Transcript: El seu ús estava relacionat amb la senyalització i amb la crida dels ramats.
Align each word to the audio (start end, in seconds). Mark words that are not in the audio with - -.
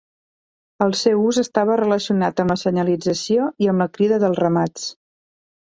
El 0.85 0.95
seu 1.01 1.21
ús 1.31 1.39
estava 1.41 1.75
relacionat 1.83 2.43
amb 2.45 2.55
la 2.55 2.57
senyalització 2.63 3.53
i 3.67 3.71
amb 3.75 3.87
la 3.87 3.91
crida 4.01 4.21
dels 4.27 4.43
ramats. 4.45 4.91